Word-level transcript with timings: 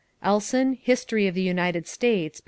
= 0.15 0.23
Elson, 0.31 0.73
History 0.81 1.27
of 1.27 1.35
the 1.35 1.43
United 1.43 1.85
States, 1.87 2.39
pp. 2.39 2.39